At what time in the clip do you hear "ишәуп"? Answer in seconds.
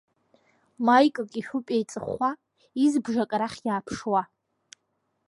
1.39-1.67